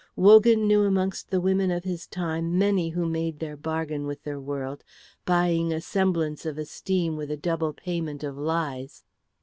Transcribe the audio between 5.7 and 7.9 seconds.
a semblance of esteem with a double